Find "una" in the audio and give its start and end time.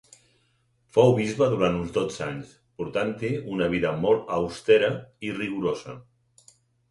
3.57-3.67